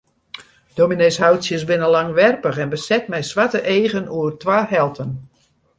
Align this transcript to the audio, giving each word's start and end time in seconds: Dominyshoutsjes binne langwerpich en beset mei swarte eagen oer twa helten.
Dominyshoutsjes 0.79 1.65
binne 1.73 1.89
langwerpich 1.97 2.59
en 2.65 2.73
beset 2.73 3.05
mei 3.13 3.23
swarte 3.31 3.61
eagen 3.75 4.11
oer 4.17 4.31
twa 4.41 4.57
helten. 4.73 5.11